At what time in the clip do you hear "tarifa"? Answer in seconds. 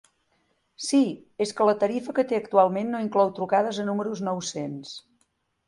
1.83-2.15